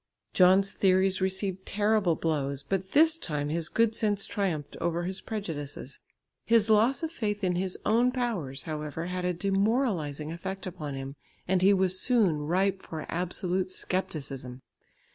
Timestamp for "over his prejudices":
4.81-5.99